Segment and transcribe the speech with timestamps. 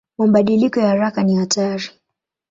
[0.17, 1.85] Mabadiliko ya haraka ni hatari.